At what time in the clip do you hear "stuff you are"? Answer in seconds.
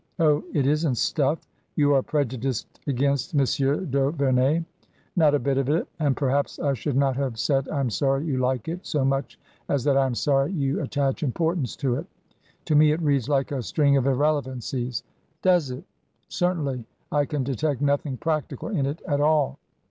0.97-2.01